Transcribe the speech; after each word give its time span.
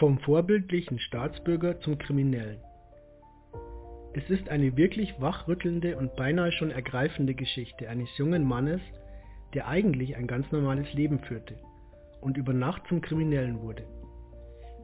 Vom 0.00 0.18
vorbildlichen 0.20 0.98
Staatsbürger 0.98 1.78
zum 1.80 1.98
Kriminellen. 1.98 2.56
Es 4.14 4.30
ist 4.30 4.48
eine 4.48 4.74
wirklich 4.74 5.14
wachrüttelnde 5.20 5.98
und 5.98 6.16
beinahe 6.16 6.52
schon 6.52 6.70
ergreifende 6.70 7.34
Geschichte 7.34 7.86
eines 7.86 8.08
jungen 8.16 8.42
Mannes, 8.44 8.80
der 9.52 9.68
eigentlich 9.68 10.16
ein 10.16 10.26
ganz 10.26 10.50
normales 10.52 10.90
Leben 10.94 11.18
führte 11.18 11.56
und 12.22 12.38
über 12.38 12.54
Nacht 12.54 12.80
zum 12.88 13.02
Kriminellen 13.02 13.60
wurde. 13.60 13.82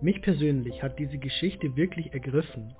Mich 0.03 0.21
persönlich 0.21 0.83
hat 0.83 0.99
diese 0.99 1.17
Geschichte 1.17 1.75
wirklich 1.77 2.13
ergriffen, 2.13 2.75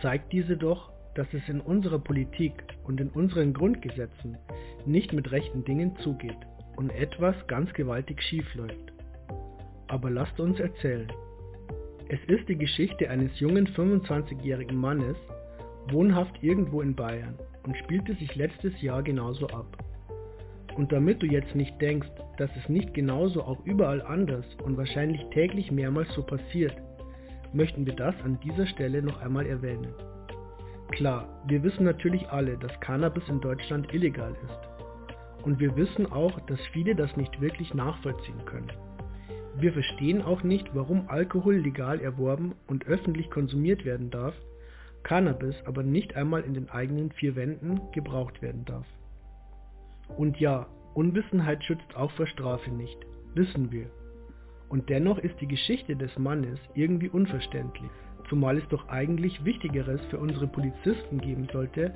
zeigt 0.00 0.32
diese 0.32 0.56
doch, 0.56 0.90
dass 1.14 1.26
es 1.34 1.46
in 1.46 1.60
unserer 1.60 1.98
Politik 1.98 2.54
und 2.84 3.02
in 3.02 3.10
unseren 3.10 3.52
Grundgesetzen 3.52 4.38
nicht 4.86 5.12
mit 5.12 5.30
rechten 5.30 5.62
Dingen 5.66 5.94
zugeht 5.98 6.38
und 6.76 6.88
etwas 6.88 7.36
ganz 7.48 7.70
gewaltig 7.74 8.22
schief 8.22 8.54
läuft. 8.54 8.94
Aber 9.88 10.08
lasst 10.08 10.40
uns 10.40 10.58
erzählen. 10.58 11.12
Es 12.08 12.20
ist 12.28 12.48
die 12.48 12.56
Geschichte 12.56 13.10
eines 13.10 13.40
jungen 13.40 13.66
25-jährigen 13.66 14.76
Mannes, 14.76 15.16
wohnhaft 15.90 16.40
irgendwo 16.40 16.80
in 16.80 16.94
Bayern 16.94 17.36
und 17.64 17.76
spielte 17.78 18.14
sich 18.14 18.32
letztes 18.36 18.80
Jahr 18.80 19.02
genauso 19.02 19.48
ab. 19.48 19.66
Und 20.76 20.92
damit 20.92 21.20
du 21.20 21.26
jetzt 21.26 21.56
nicht 21.56 21.80
denkst, 21.82 22.08
dass 22.38 22.50
es 22.56 22.68
nicht 22.68 22.94
genauso 22.94 23.42
auch 23.42 23.64
überall 23.64 24.02
anders 24.02 24.44
und 24.62 24.76
wahrscheinlich 24.76 25.20
täglich 25.30 25.72
mehrmals 25.72 26.08
so 26.14 26.22
passiert, 26.22 26.76
möchten 27.52 27.84
wir 27.86 27.94
das 27.94 28.14
an 28.22 28.38
dieser 28.38 28.68
Stelle 28.68 29.02
noch 29.02 29.20
einmal 29.20 29.46
erwähnen. 29.46 29.92
Klar, 30.92 31.42
wir 31.48 31.64
wissen 31.64 31.84
natürlich 31.84 32.28
alle, 32.28 32.56
dass 32.56 32.78
Cannabis 32.78 33.28
in 33.28 33.40
Deutschland 33.40 33.92
illegal 33.92 34.36
ist. 34.44 35.44
Und 35.44 35.58
wir 35.58 35.74
wissen 35.74 36.06
auch, 36.12 36.38
dass 36.46 36.60
viele 36.72 36.94
das 36.94 37.16
nicht 37.16 37.40
wirklich 37.40 37.74
nachvollziehen 37.74 38.44
können. 38.44 38.70
Wir 39.58 39.72
verstehen 39.72 40.20
auch 40.20 40.42
nicht, 40.42 40.74
warum 40.74 41.08
Alkohol 41.08 41.56
legal 41.56 42.00
erworben 42.00 42.54
und 42.66 42.86
öffentlich 42.86 43.30
konsumiert 43.30 43.86
werden 43.86 44.10
darf, 44.10 44.34
Cannabis 45.02 45.54
aber 45.64 45.82
nicht 45.82 46.14
einmal 46.14 46.42
in 46.42 46.52
den 46.52 46.68
eigenen 46.68 47.10
vier 47.12 47.36
Wänden 47.36 47.80
gebraucht 47.92 48.42
werden 48.42 48.66
darf. 48.66 48.86
Und 50.18 50.38
ja, 50.38 50.66
Unwissenheit 50.94 51.64
schützt 51.64 51.96
auch 51.96 52.10
vor 52.12 52.26
Strafe 52.26 52.70
nicht, 52.70 52.98
wissen 53.34 53.72
wir. 53.72 53.86
Und 54.68 54.90
dennoch 54.90 55.18
ist 55.18 55.40
die 55.40 55.48
Geschichte 55.48 55.96
des 55.96 56.18
Mannes 56.18 56.58
irgendwie 56.74 57.08
unverständlich, 57.08 57.90
zumal 58.28 58.58
es 58.58 58.68
doch 58.68 58.88
eigentlich 58.88 59.44
Wichtigeres 59.44 60.00
für 60.10 60.18
unsere 60.18 60.48
Polizisten 60.48 61.18
geben 61.18 61.48
sollte, 61.50 61.94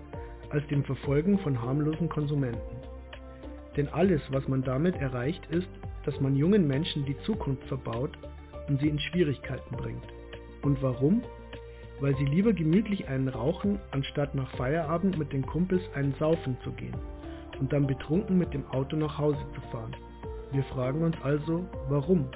als 0.51 0.67
dem 0.69 0.85
Verfolgen 0.85 1.39
von 1.41 1.61
harmlosen 1.61 2.09
Konsumenten. 2.09 2.77
Denn 3.77 3.89
alles, 3.89 4.23
was 4.31 4.49
man 4.49 4.63
damit 4.63 4.97
erreicht, 4.97 5.45
ist, 5.51 5.69
dass 6.05 6.21
man 6.21 6.37
jungen 6.37 6.67
Menschen 6.67 7.05
die 7.05 7.17
Zukunft 7.25 7.65
verbaut 7.65 8.17
und 8.69 8.81
sie 8.81 8.89
in 8.89 8.99
Schwierigkeiten 8.99 9.77
bringt. 9.77 10.07
Und 10.63 10.83
warum? 10.83 11.23
Weil 12.01 12.17
sie 12.17 12.25
lieber 12.25 12.53
gemütlich 12.53 13.09
einen 13.09 13.29
rauchen, 13.29 13.79
anstatt 13.91 14.35
nach 14.35 14.51
Feierabend 14.57 15.19
mit 15.19 15.33
den 15.33 15.45
Kumpels 15.45 15.83
einen 15.95 16.15
saufen 16.19 16.57
zu 16.65 16.73
gehen 16.73 16.97
und 17.61 17.73
dann 17.73 17.87
betrunken 17.87 18.39
mit 18.39 18.53
dem 18.55 18.67
Auto 18.71 18.97
nach 18.97 19.19
Hause 19.19 19.45
zu 19.55 19.61
fahren. 19.71 19.95
Wir 20.53 20.65
fragen 20.65 21.03
uns 21.03 21.17
also, 21.23 21.65
warum? 21.89 22.27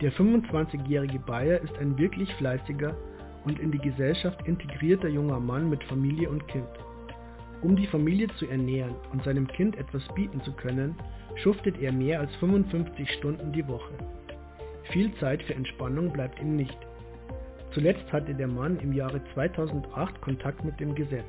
Der 0.00 0.12
25-jährige 0.12 1.18
Bayer 1.20 1.60
ist 1.62 1.76
ein 1.78 1.96
wirklich 1.96 2.32
fleißiger 2.34 2.94
und 3.44 3.58
in 3.58 3.72
die 3.72 3.78
Gesellschaft 3.78 4.46
integrierter 4.46 5.08
junger 5.08 5.40
Mann 5.40 5.70
mit 5.70 5.82
Familie 5.84 6.28
und 6.28 6.46
Kind. 6.48 6.68
Um 7.66 7.74
die 7.74 7.88
Familie 7.88 8.28
zu 8.38 8.46
ernähren 8.46 8.94
und 9.12 9.24
seinem 9.24 9.48
Kind 9.48 9.76
etwas 9.76 10.06
bieten 10.14 10.40
zu 10.42 10.52
können, 10.52 10.94
schuftet 11.42 11.76
er 11.80 11.90
mehr 11.90 12.20
als 12.20 12.32
55 12.36 13.10
Stunden 13.10 13.52
die 13.52 13.66
Woche. 13.66 13.92
Viel 14.92 15.12
Zeit 15.16 15.42
für 15.42 15.54
Entspannung 15.54 16.12
bleibt 16.12 16.40
ihm 16.40 16.54
nicht. 16.54 16.78
Zuletzt 17.72 18.12
hatte 18.12 18.36
der 18.36 18.46
Mann 18.46 18.78
im 18.78 18.92
Jahre 18.92 19.20
2008 19.34 20.20
Kontakt 20.20 20.64
mit 20.64 20.78
dem 20.78 20.94
Gesetz 20.94 21.26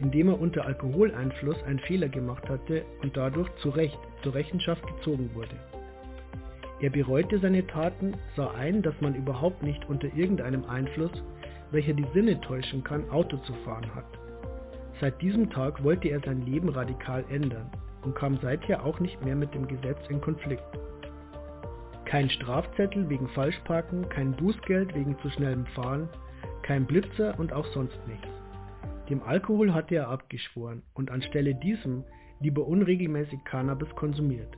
indem 0.00 0.28
er 0.28 0.40
unter 0.40 0.64
Alkoholeinfluss 0.64 1.62
einen 1.64 1.78
Fehler 1.80 2.08
gemacht 2.08 2.48
hatte 2.48 2.86
und 3.02 3.18
dadurch 3.18 3.50
zu 3.56 3.68
Recht 3.68 3.98
zur 4.22 4.34
Rechenschaft 4.34 4.82
gezogen 4.86 5.28
wurde. 5.34 5.54
Er 6.80 6.88
bereute 6.88 7.38
seine 7.38 7.66
Taten, 7.66 8.14
sah 8.34 8.52
ein, 8.52 8.80
dass 8.80 8.98
man 9.02 9.14
überhaupt 9.14 9.62
nicht 9.62 9.86
unter 9.90 10.08
irgendeinem 10.16 10.64
Einfluss, 10.64 11.12
welcher 11.70 11.92
die 11.92 12.06
Sinne 12.14 12.40
täuschen 12.40 12.82
kann, 12.82 13.10
Auto 13.10 13.36
zu 13.36 13.52
fahren 13.64 13.94
hat. 13.94 14.06
Seit 15.00 15.22
diesem 15.22 15.48
Tag 15.48 15.82
wollte 15.82 16.08
er 16.08 16.20
sein 16.20 16.42
Leben 16.42 16.68
radikal 16.68 17.24
ändern 17.30 17.70
und 18.02 18.14
kam 18.14 18.38
seither 18.42 18.84
auch 18.84 19.00
nicht 19.00 19.24
mehr 19.24 19.34
mit 19.34 19.54
dem 19.54 19.66
Gesetz 19.66 19.98
in 20.10 20.20
Konflikt. 20.20 20.62
Kein 22.04 22.28
Strafzettel 22.28 23.08
wegen 23.08 23.28
Falschparken, 23.28 24.08
kein 24.10 24.32
Bußgeld 24.32 24.94
wegen 24.94 25.18
zu 25.20 25.30
schnellem 25.30 25.64
Fahren, 25.66 26.08
kein 26.62 26.84
Blitzer 26.84 27.38
und 27.38 27.50
auch 27.52 27.66
sonst 27.72 27.98
nichts. 28.06 28.28
Dem 29.08 29.22
Alkohol 29.22 29.72
hatte 29.72 29.94
er 29.94 30.08
abgeschworen 30.08 30.82
und 30.92 31.10
anstelle 31.10 31.54
diesem 31.54 32.04
lieber 32.40 32.66
unregelmäßig 32.66 33.42
Cannabis 33.44 33.88
konsumiert. 33.96 34.54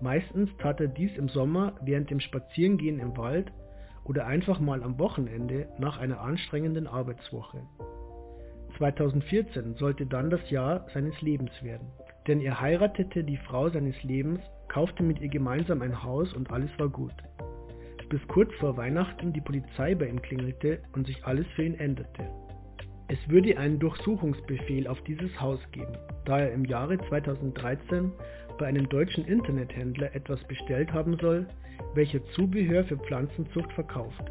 Meistens 0.00 0.50
tat 0.58 0.80
er 0.80 0.88
dies 0.88 1.16
im 1.16 1.28
Sommer 1.28 1.74
während 1.82 2.10
dem 2.10 2.20
Spazierengehen 2.20 3.00
im 3.00 3.16
Wald 3.16 3.50
oder 4.04 4.26
einfach 4.26 4.60
mal 4.60 4.84
am 4.84 4.98
Wochenende 5.00 5.68
nach 5.78 5.98
einer 5.98 6.20
anstrengenden 6.20 6.86
Arbeitswoche. 6.86 7.62
2014 8.78 9.74
sollte 9.74 10.06
dann 10.06 10.30
das 10.30 10.48
Jahr 10.50 10.86
seines 10.94 11.20
Lebens 11.20 11.50
werden, 11.62 11.88
denn 12.26 12.40
er 12.40 12.60
heiratete 12.60 13.24
die 13.24 13.36
Frau 13.36 13.68
seines 13.68 14.00
Lebens, 14.04 14.40
kaufte 14.68 15.02
mit 15.02 15.20
ihr 15.20 15.28
gemeinsam 15.28 15.82
ein 15.82 16.02
Haus 16.02 16.32
und 16.34 16.50
alles 16.50 16.70
war 16.78 16.88
gut. 16.88 17.14
Bis 18.08 18.26
kurz 18.28 18.54
vor 18.54 18.76
Weihnachten 18.76 19.34
die 19.34 19.40
Polizei 19.40 19.94
bei 19.94 20.06
ihm 20.08 20.22
klingelte 20.22 20.80
und 20.94 21.06
sich 21.06 21.24
alles 21.26 21.46
für 21.48 21.64
ihn 21.64 21.74
änderte. 21.74 22.24
Es 23.08 23.18
würde 23.28 23.58
einen 23.58 23.78
Durchsuchungsbefehl 23.78 24.86
auf 24.86 25.02
dieses 25.02 25.38
Haus 25.40 25.60
geben, 25.72 25.92
da 26.24 26.38
er 26.38 26.52
im 26.52 26.64
Jahre 26.64 26.98
2013 27.08 28.12
bei 28.58 28.66
einem 28.66 28.88
deutschen 28.88 29.24
Internethändler 29.24 30.14
etwas 30.14 30.42
bestellt 30.44 30.92
haben 30.92 31.18
soll, 31.18 31.46
welcher 31.94 32.24
Zubehör 32.32 32.84
für 32.84 32.96
Pflanzenzucht 32.96 33.72
verkauft. 33.72 34.30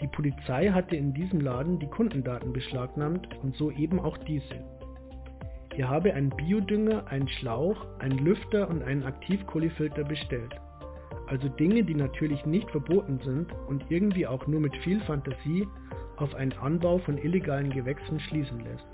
Die 0.00 0.08
Polizei 0.08 0.68
hatte 0.68 0.96
in 0.96 1.12
diesem 1.12 1.40
Laden 1.40 1.78
die 1.78 1.86
Kundendaten 1.86 2.52
beschlagnahmt 2.52 3.28
und 3.42 3.54
so 3.56 3.70
eben 3.70 4.00
auch 4.00 4.16
diese. 4.18 4.64
Er 5.76 5.88
habe 5.88 6.14
einen 6.14 6.30
Biodünger, 6.30 7.06
einen 7.08 7.28
Schlauch, 7.28 7.86
einen 7.98 8.18
Lüfter 8.18 8.68
und 8.68 8.82
einen 8.82 9.04
Aktivkohlefilter 9.04 10.04
bestellt. 10.04 10.54
Also 11.26 11.48
Dinge, 11.48 11.84
die 11.84 11.94
natürlich 11.94 12.44
nicht 12.44 12.70
verboten 12.70 13.20
sind 13.24 13.52
und 13.68 13.84
irgendwie 13.90 14.26
auch 14.26 14.46
nur 14.46 14.60
mit 14.60 14.76
viel 14.78 15.00
Fantasie 15.00 15.68
auf 16.16 16.34
einen 16.34 16.52
Anbau 16.54 16.98
von 16.98 17.18
illegalen 17.18 17.70
Gewächsen 17.70 18.18
schließen 18.20 18.60
lässt. 18.60 18.88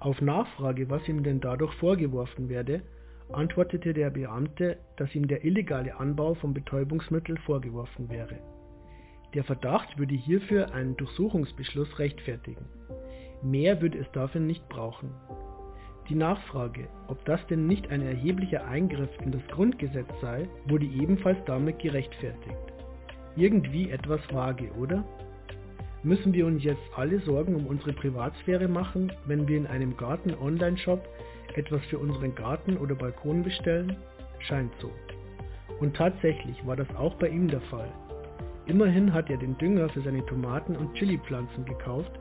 Auf 0.00 0.20
Nachfrage, 0.20 0.90
was 0.90 1.08
ihm 1.08 1.22
denn 1.22 1.40
dadurch 1.40 1.74
vorgeworfen 1.74 2.48
werde, 2.48 2.82
antwortete 3.32 3.92
der 3.94 4.10
Beamte, 4.10 4.78
dass 4.96 5.14
ihm 5.14 5.26
der 5.26 5.44
illegale 5.44 5.98
Anbau 5.98 6.34
von 6.34 6.54
Betäubungsmitteln 6.54 7.38
vorgeworfen 7.38 8.08
wäre. 8.10 8.38
Der 9.34 9.44
Verdacht 9.44 9.98
würde 9.98 10.14
hierfür 10.14 10.72
einen 10.72 10.96
Durchsuchungsbeschluss 10.96 11.98
rechtfertigen. 11.98 12.64
Mehr 13.42 13.80
würde 13.82 13.98
es 13.98 14.10
dafür 14.12 14.40
nicht 14.40 14.66
brauchen. 14.68 15.10
Die 16.08 16.14
Nachfrage, 16.14 16.88
ob 17.08 17.22
das 17.26 17.46
denn 17.48 17.66
nicht 17.66 17.90
ein 17.90 18.00
erheblicher 18.00 18.66
Eingriff 18.66 19.10
in 19.22 19.30
das 19.30 19.46
Grundgesetz 19.48 20.08
sei, 20.22 20.48
wurde 20.66 20.86
ebenfalls 20.86 21.38
damit 21.44 21.78
gerechtfertigt. 21.80 22.56
Irgendwie 23.36 23.90
etwas 23.90 24.20
vage, 24.32 24.72
oder? 24.72 25.04
Müssen 26.02 26.32
wir 26.32 26.46
uns 26.46 26.64
jetzt 26.64 26.80
alle 26.96 27.20
Sorgen 27.20 27.54
um 27.54 27.66
unsere 27.66 27.92
Privatsphäre 27.92 28.68
machen, 28.68 29.12
wenn 29.26 29.46
wir 29.46 29.58
in 29.58 29.66
einem 29.66 29.96
Garten-Online-Shop 29.96 31.06
etwas 31.54 31.84
für 31.86 31.98
unseren 31.98 32.34
Garten 32.34 32.78
oder 32.78 32.94
Balkon 32.94 33.42
bestellen? 33.42 33.96
Scheint 34.38 34.72
so. 34.80 34.90
Und 35.80 35.94
tatsächlich 35.94 36.66
war 36.66 36.76
das 36.76 36.88
auch 36.96 37.14
bei 37.16 37.28
ihm 37.28 37.48
der 37.48 37.60
Fall. 37.62 37.92
Immerhin 38.68 39.14
hat 39.14 39.30
er 39.30 39.38
den 39.38 39.56
Dünger 39.56 39.88
für 39.88 40.02
seine 40.02 40.24
Tomaten 40.26 40.76
und 40.76 40.92
Chili-Pflanzen 40.92 41.64
gekauft, 41.64 42.12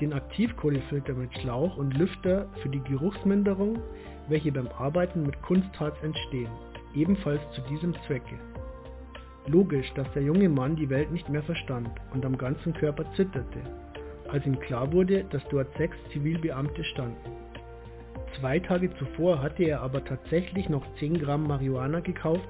den 0.00 0.12
Aktivkohlefilter 0.12 1.14
mit 1.14 1.32
Schlauch 1.38 1.76
und 1.76 1.96
Lüfter 1.96 2.48
für 2.60 2.68
die 2.68 2.82
Geruchsminderung, 2.82 3.78
welche 4.28 4.50
beim 4.50 4.66
Arbeiten 4.66 5.22
mit 5.22 5.40
Kunstharz 5.42 5.94
entstehen, 6.02 6.50
ebenfalls 6.96 7.40
zu 7.52 7.60
diesem 7.70 7.94
Zwecke. 8.06 8.34
Logisch, 9.46 9.92
dass 9.94 10.10
der 10.14 10.22
junge 10.22 10.48
Mann 10.48 10.74
die 10.74 10.90
Welt 10.90 11.12
nicht 11.12 11.28
mehr 11.28 11.44
verstand 11.44 11.90
und 12.12 12.26
am 12.26 12.36
ganzen 12.36 12.74
Körper 12.74 13.04
zitterte, 13.14 13.60
als 14.32 14.44
ihm 14.46 14.58
klar 14.58 14.92
wurde, 14.92 15.22
dass 15.30 15.46
dort 15.48 15.72
sechs 15.76 15.96
Zivilbeamte 16.12 16.82
standen. 16.82 17.30
Zwei 18.40 18.58
Tage 18.58 18.92
zuvor 18.96 19.40
hatte 19.40 19.62
er 19.62 19.80
aber 19.82 20.04
tatsächlich 20.04 20.68
noch 20.68 20.84
10 20.98 21.20
Gramm 21.20 21.46
Marihuana 21.46 22.00
gekauft 22.00 22.48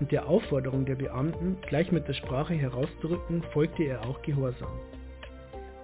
und 0.00 0.12
der 0.12 0.26
Aufforderung 0.28 0.84
der 0.84 0.96
Beamten, 0.96 1.56
gleich 1.62 1.92
mit 1.92 2.08
der 2.08 2.14
Sprache 2.14 2.54
herauszurücken, 2.54 3.42
folgte 3.52 3.84
er 3.84 4.06
auch 4.06 4.20
gehorsam. 4.22 4.72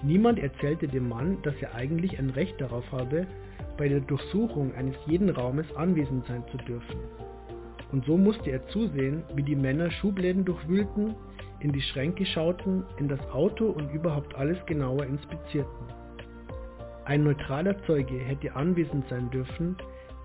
Niemand 0.03 0.39
erzählte 0.39 0.89
dem 0.89 1.09
Mann, 1.09 1.39
dass 1.43 1.55
er 1.61 1.75
eigentlich 1.75 2.19
ein 2.19 2.31
Recht 2.31 2.61
darauf 2.61 2.91
habe, 2.93 3.27
bei 3.77 3.89
der 3.89 4.01
Durchsuchung 4.01 4.75
eines 4.75 4.97
jeden 5.07 5.31
Raumes 5.31 5.67
anwesend 5.77 6.27
sein 6.27 6.45
zu 6.51 6.57
dürfen 6.59 6.99
und 7.93 8.05
so 8.05 8.17
musste 8.17 8.51
er 8.51 8.67
zusehen, 8.69 9.23
wie 9.35 9.43
die 9.43 9.57
Männer 9.57 9.91
Schubläden 9.91 10.45
durchwühlten, 10.45 11.15
in 11.61 11.73
die 11.73 11.81
Schränke 11.81 12.25
schauten, 12.27 12.85
in 12.99 13.09
das 13.09 13.21
Auto 13.31 13.67
und 13.67 13.93
überhaupt 13.93 14.35
alles 14.35 14.59
genauer 14.67 15.07
inspizierten. 15.07 15.87
Ein 17.05 17.25
neutraler 17.25 17.83
Zeuge 17.85 18.19
hätte 18.19 18.55
anwesend 18.55 19.09
sein 19.09 19.31
dürfen, 19.31 19.77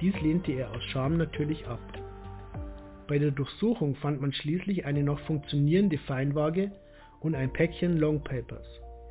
dies 0.01 0.19
lehnte 0.21 0.51
er 0.51 0.71
aus 0.71 0.83
Scham 0.91 1.17
natürlich 1.17 1.65
ab. 1.67 1.79
Bei 3.07 3.19
der 3.19 3.31
Durchsuchung 3.31 3.95
fand 3.95 4.21
man 4.21 4.31
schließlich 4.31 4.85
eine 4.85 5.03
noch 5.03 5.19
funktionierende 5.21 5.97
Feinwaage 5.97 6.71
und 7.19 7.35
ein 7.35 7.51
Päckchen 7.51 7.97
Longpapers. 7.97 8.65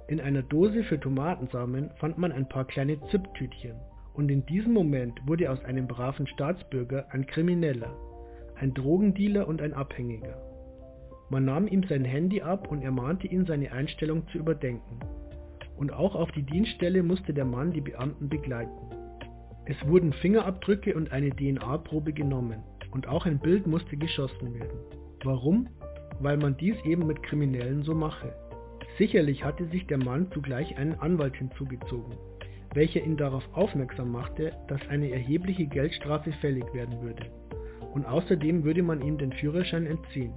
In 0.09 0.21
einer 0.21 0.43
Dose 0.43 0.83
für 0.85 0.99
Tomatensamen 0.99 1.91
fand 1.99 2.17
man 2.17 2.33
ein 2.33 2.49
paar 2.49 2.65
kleine 2.65 2.99
Zipptütchen. 3.11 3.77
Und 4.15 4.31
in 4.31 4.45
diesem 4.47 4.73
Moment 4.73 5.21
wurde 5.27 5.51
aus 5.51 5.63
einem 5.65 5.87
braven 5.87 6.27
Staatsbürger 6.27 7.07
ein 7.11 7.27
Krimineller, 7.27 7.95
ein 8.57 8.75
Drogendealer 8.75 9.47
und 9.47 9.61
ein 9.61 9.75
Abhängiger. 9.75 10.37
Man 11.31 11.45
nahm 11.45 11.67
ihm 11.67 11.85
sein 11.85 12.05
Handy 12.05 12.43
ab 12.43 12.71
und 12.71 12.83
ermahnte 12.83 13.27
ihn, 13.27 13.47
seine 13.47 13.73
Einstellung 13.73 14.27
zu 14.29 14.39
überdenken. 14.39 15.01
Und 15.77 15.93
auch 15.93 16.15
auf 16.15 16.31
die 16.33 16.43
Dienststelle 16.43 17.03
musste 17.03 17.33
der 17.33 17.47
Mann 17.47 17.73
die 17.73 17.81
Beamten 17.81 18.29
begleiten. 18.29 18.91
Es 19.65 19.77
wurden 19.87 20.13
Fingerabdrücke 20.15 20.95
und 20.95 21.13
eine 21.13 21.31
DNA-Probe 21.31 22.13
genommen 22.13 22.63
und 22.93 23.09
auch 23.09 23.27
ein 23.27 23.41
Bild 23.41 23.67
musste 23.67 23.97
geschossen 23.97 24.55
werden. 24.55 24.79
Warum? 25.25 25.69
Weil 26.21 26.37
man 26.37 26.57
dies 26.57 26.77
eben 26.85 27.07
mit 27.07 27.23
Kriminellen 27.23 27.83
so 27.83 27.95
mache. 27.95 28.33
Sicherlich 28.99 29.45
hatte 29.45 29.67
sich 29.67 29.87
der 29.87 29.99
Mann 29.99 30.31
zugleich 30.33 30.77
einen 30.77 30.95
Anwalt 30.95 31.35
hinzugezogen, 31.37 32.15
welcher 32.75 33.03
ihn 33.03 33.17
darauf 33.17 33.45
aufmerksam 33.53 34.13
machte, 34.13 34.53
dass 34.69 34.81
eine 34.89 35.11
erhebliche 35.11 35.67
Geldstrafe 35.67 36.33
fällig 36.41 36.65
werden 36.75 37.01
würde. 37.03 37.27
Und 37.95 38.07
außerdem 38.07 38.65
würde 38.65 38.83
man 38.83 39.01
ihm 39.03 39.19
den 39.19 39.33
Führerschein 39.33 39.87
entziehen. 39.87 40.35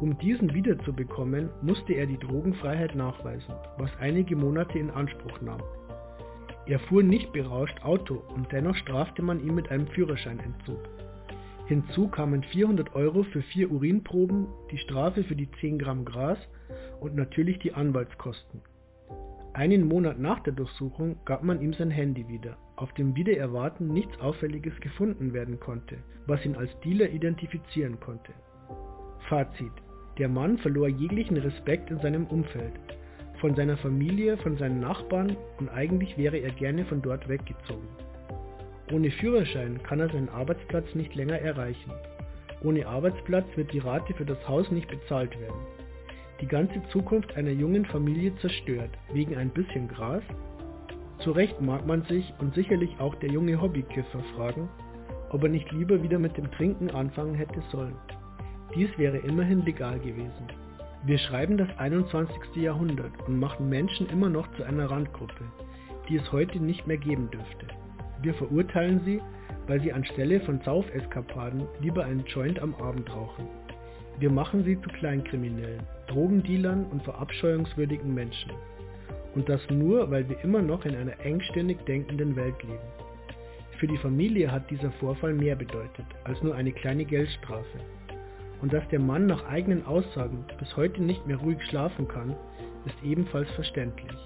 Um 0.00 0.16
diesen 0.18 0.54
wiederzubekommen, 0.54 1.50
musste 1.60 1.92
er 1.92 2.06
die 2.06 2.18
Drogenfreiheit 2.18 2.94
nachweisen, 2.94 3.54
was 3.76 3.90
einige 3.98 4.34
Monate 4.34 4.78
in 4.78 4.90
Anspruch 4.90 5.40
nahm. 5.42 5.62
Er 6.66 6.78
fuhr 6.78 7.02
nicht 7.02 7.32
berauscht 7.32 7.82
Auto 7.82 8.22
und 8.34 8.50
dennoch 8.52 8.76
strafte 8.76 9.22
man 9.22 9.40
ihn 9.40 9.54
mit 9.54 9.70
einem 9.70 9.88
Führerscheinentzug. 9.88 10.78
Hinzu 11.70 12.08
kamen 12.08 12.42
400 12.42 12.96
Euro 12.96 13.22
für 13.22 13.42
vier 13.42 13.70
Urinproben, 13.70 14.48
die 14.72 14.78
Strafe 14.78 15.22
für 15.22 15.36
die 15.36 15.48
10 15.60 15.78
Gramm 15.78 16.04
Gras 16.04 16.36
und 16.98 17.14
natürlich 17.14 17.60
die 17.60 17.72
Anwaltskosten. 17.72 18.60
Einen 19.52 19.86
Monat 19.86 20.18
nach 20.18 20.40
der 20.40 20.52
Durchsuchung 20.52 21.20
gab 21.24 21.44
man 21.44 21.60
ihm 21.60 21.72
sein 21.74 21.92
Handy 21.92 22.26
wieder, 22.26 22.56
auf 22.74 22.92
dem 22.94 23.14
wider 23.14 23.36
Erwarten 23.36 23.86
nichts 23.86 24.18
Auffälliges 24.18 24.80
gefunden 24.80 25.32
werden 25.32 25.60
konnte, 25.60 25.98
was 26.26 26.44
ihn 26.44 26.56
als 26.56 26.70
Dealer 26.80 27.08
identifizieren 27.08 28.00
konnte. 28.00 28.32
Fazit. 29.28 29.70
Der 30.18 30.28
Mann 30.28 30.58
verlor 30.58 30.88
jeglichen 30.88 31.36
Respekt 31.36 31.88
in 31.92 32.00
seinem 32.00 32.26
Umfeld, 32.26 32.80
von 33.40 33.54
seiner 33.54 33.76
Familie, 33.76 34.38
von 34.38 34.56
seinen 34.56 34.80
Nachbarn 34.80 35.36
und 35.60 35.68
eigentlich 35.68 36.18
wäre 36.18 36.38
er 36.38 36.50
gerne 36.50 36.84
von 36.86 37.00
dort 37.00 37.28
weggezogen. 37.28 37.86
Ohne 38.92 39.10
Führerschein 39.12 39.80
kann 39.84 40.00
er 40.00 40.08
seinen 40.08 40.28
Arbeitsplatz 40.28 40.94
nicht 40.94 41.14
länger 41.14 41.38
erreichen. 41.38 41.92
Ohne 42.62 42.86
Arbeitsplatz 42.86 43.46
wird 43.56 43.72
die 43.72 43.78
Rate 43.78 44.12
für 44.14 44.24
das 44.24 44.48
Haus 44.48 44.70
nicht 44.70 44.88
bezahlt 44.88 45.38
werden. 45.40 45.60
Die 46.40 46.48
ganze 46.48 46.82
Zukunft 46.88 47.36
einer 47.36 47.52
jungen 47.52 47.84
Familie 47.84 48.34
zerstört, 48.36 48.90
wegen 49.12 49.36
ein 49.36 49.50
bisschen 49.50 49.88
Gras? 49.88 50.22
Zu 51.18 51.32
Recht 51.32 51.60
mag 51.60 51.86
man 51.86 52.02
sich 52.04 52.32
und 52.38 52.54
sicherlich 52.54 52.90
auch 52.98 53.14
der 53.16 53.30
junge 53.30 53.60
Hobbykiffer 53.60 54.20
fragen, 54.34 54.68
ob 55.30 55.42
er 55.44 55.50
nicht 55.50 55.70
lieber 55.70 56.02
wieder 56.02 56.18
mit 56.18 56.36
dem 56.36 56.50
Trinken 56.50 56.90
anfangen 56.90 57.34
hätte 57.34 57.62
sollen. 57.70 57.96
Dies 58.74 58.88
wäre 58.98 59.18
immerhin 59.18 59.64
legal 59.64 59.98
gewesen. 60.00 60.48
Wir 61.04 61.18
schreiben 61.18 61.56
das 61.56 61.68
21. 61.78 62.56
Jahrhundert 62.56 63.12
und 63.26 63.38
machen 63.38 63.68
Menschen 63.68 64.08
immer 64.08 64.28
noch 64.28 64.50
zu 64.56 64.64
einer 64.64 64.90
Randgruppe, 64.90 65.44
die 66.08 66.16
es 66.16 66.32
heute 66.32 66.58
nicht 66.58 66.86
mehr 66.86 66.98
geben 66.98 67.30
dürfte. 67.30 67.66
Wir 68.22 68.34
verurteilen 68.34 69.00
sie, 69.04 69.20
weil 69.66 69.80
sie 69.80 69.92
anstelle 69.92 70.40
von 70.40 70.60
Saufeskapaden 70.60 71.66
lieber 71.80 72.04
einen 72.04 72.24
Joint 72.26 72.60
am 72.60 72.74
Abend 72.74 73.10
rauchen. 73.14 73.46
Wir 74.18 74.30
machen 74.30 74.64
sie 74.64 74.78
zu 74.82 74.88
Kleinkriminellen, 74.90 75.80
Drogendealern 76.08 76.84
und 76.90 77.02
verabscheuungswürdigen 77.02 78.12
Menschen. 78.12 78.50
Und 79.34 79.48
das 79.48 79.60
nur, 79.70 80.10
weil 80.10 80.28
wir 80.28 80.42
immer 80.44 80.60
noch 80.60 80.84
in 80.84 80.94
einer 80.94 81.18
engständig 81.24 81.78
denkenden 81.86 82.36
Welt 82.36 82.62
leben. 82.62 82.78
Für 83.78 83.86
die 83.86 83.96
Familie 83.96 84.52
hat 84.52 84.70
dieser 84.70 84.90
Vorfall 84.92 85.32
mehr 85.32 85.56
bedeutet 85.56 86.04
als 86.24 86.42
nur 86.42 86.54
eine 86.54 86.72
kleine 86.72 87.06
Geldstrafe. 87.06 87.78
Und 88.60 88.74
dass 88.74 88.86
der 88.88 89.00
Mann 89.00 89.26
nach 89.26 89.46
eigenen 89.46 89.86
Aussagen 89.86 90.44
bis 90.58 90.76
heute 90.76 91.02
nicht 91.02 91.26
mehr 91.26 91.38
ruhig 91.38 91.62
schlafen 91.62 92.06
kann, 92.06 92.36
ist 92.84 92.96
ebenfalls 93.02 93.50
verständlich. 93.52 94.18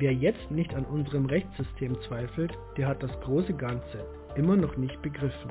Wer 0.00 0.14
jetzt 0.14 0.50
nicht 0.50 0.74
an 0.74 0.86
unserem 0.86 1.26
Rechtssystem 1.26 1.94
zweifelt, 2.08 2.56
der 2.78 2.88
hat 2.88 3.02
das 3.02 3.10
große 3.20 3.52
Ganze 3.52 4.06
immer 4.34 4.56
noch 4.56 4.78
nicht 4.78 5.00
begriffen. 5.02 5.50